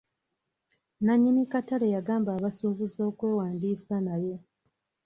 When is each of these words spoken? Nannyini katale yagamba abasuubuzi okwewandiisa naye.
Nannyini 1.05 1.43
katale 1.51 1.87
yagamba 1.95 2.29
abasuubuzi 2.37 2.99
okwewandiisa 3.09 3.95
naye. 4.07 4.35